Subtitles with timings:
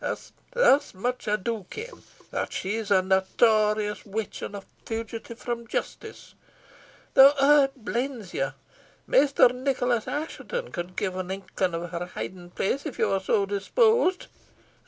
[0.53, 2.01] Thus much I do ken
[2.31, 6.33] that she is a notorious witch, and a fugitive from justice;
[7.13, 7.33] though
[7.69, 8.53] siblins you,
[9.05, 13.45] Maister Nicholas Assheton, could give an inkling of her hiding place if you were so
[13.45, 14.25] disposed.